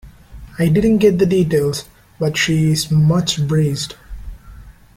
I 0.57 0.67
didn't 0.69 0.97
get 0.97 1.19
the 1.19 1.27
details, 1.27 1.87
but 2.19 2.35
she 2.35 2.71
is 2.71 2.89
much 2.89 3.47
braced. 3.47 3.95